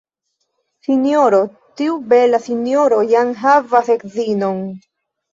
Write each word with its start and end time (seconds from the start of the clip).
Sinjoro, 0.85 1.41
tiu 1.81 1.97
bela 2.13 2.39
sinjoro 2.45 2.97
jam 3.11 3.33
havas 3.43 3.93
edzinon! 3.97 4.65